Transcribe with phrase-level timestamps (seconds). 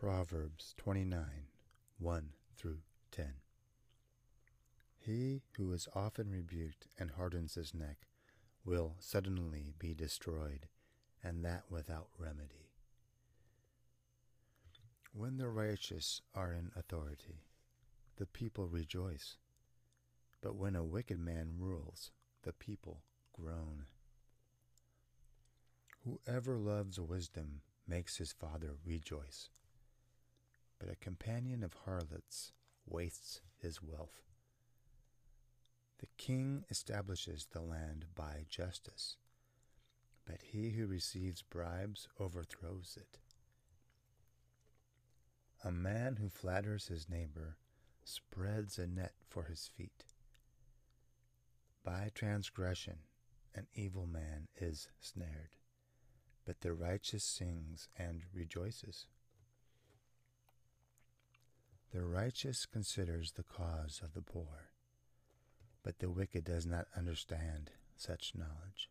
[0.00, 1.20] Proverbs 29
[1.98, 2.78] 1 through
[3.12, 3.34] 10.
[4.96, 8.06] He who is often rebuked and hardens his neck
[8.64, 10.68] will suddenly be destroyed,
[11.22, 12.70] and that without remedy.
[15.12, 17.44] When the righteous are in authority,
[18.16, 19.36] the people rejoice.
[20.40, 22.10] But when a wicked man rules,
[22.42, 23.02] the people
[23.38, 23.84] groan.
[26.06, 29.50] Whoever loves wisdom makes his father rejoice,
[30.80, 32.52] but a companion of harlots
[32.86, 34.22] wastes his wealth.
[35.98, 39.16] The king establishes the land by justice,
[40.26, 43.18] but he who receives bribes overthrows it.
[45.62, 47.58] A man who flatters his neighbor
[48.02, 50.04] spreads a net for his feet.
[51.84, 53.00] By transgression,
[53.54, 55.56] an evil man is snared,
[56.46, 59.06] but the righteous sings and rejoices.
[61.92, 64.70] The righteous considers the cause of the poor
[65.82, 68.90] but the wicked does not understand such knowledge.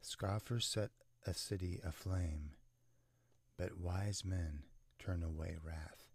[0.00, 0.90] Scoffers set
[1.26, 2.50] a city aflame,
[3.56, 4.64] but wise men
[4.98, 6.06] turn away wrath.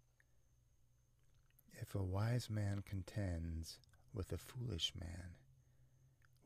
[1.80, 3.78] If a wise man contends
[4.12, 5.34] with a foolish man,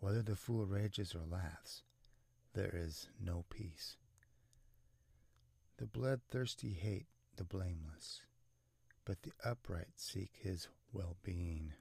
[0.00, 1.82] whether the fool rages or laughs,
[2.54, 3.96] there is no peace.
[5.78, 7.06] The bloodthirsty hate
[7.36, 8.20] the blameless,
[9.04, 11.72] but the upright seek his well being.